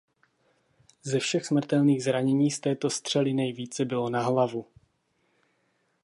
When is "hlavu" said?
4.23-4.65